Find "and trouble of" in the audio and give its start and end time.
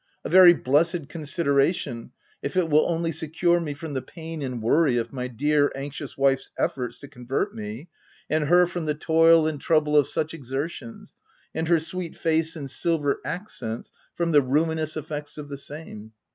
9.45-10.07